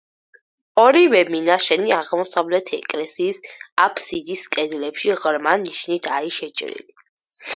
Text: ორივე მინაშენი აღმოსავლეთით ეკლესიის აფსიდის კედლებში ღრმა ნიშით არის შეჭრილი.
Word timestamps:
ორივე 0.83 1.19
მინაშენი 1.33 1.93
აღმოსავლეთით 1.97 2.79
ეკლესიის 2.79 3.39
აფსიდის 3.85 4.47
კედლებში 4.57 5.13
ღრმა 5.25 5.53
ნიშით 5.67 6.09
არის 6.21 6.41
შეჭრილი. 6.41 6.99